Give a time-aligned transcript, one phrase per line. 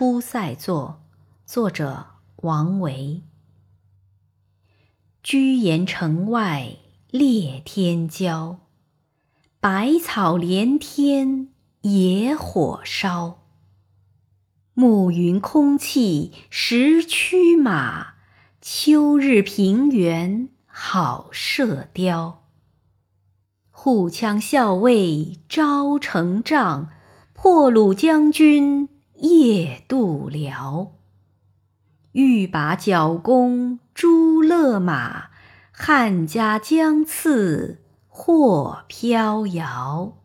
[0.00, 1.02] 出塞作》，
[1.52, 2.06] 作者
[2.36, 3.20] 王维。
[5.22, 6.78] 居延城外
[7.10, 8.56] 烈天骄，
[9.60, 11.48] 百草连天
[11.82, 13.42] 野火烧。
[14.72, 18.14] 暮云空气识驱马，
[18.62, 22.46] 秋日平原好射雕。
[23.70, 26.88] 护羌校尉招成帐，
[27.34, 28.88] 破虏将军
[29.20, 30.92] 夜渡辽。
[32.12, 35.30] 欲把角弓朱勒马，
[35.70, 40.18] 汉家将刺或飘摇。